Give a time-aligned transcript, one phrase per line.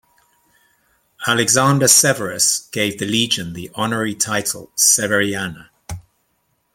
[1.27, 5.69] Alexander Severus gave the Legion the honorary title Severiana.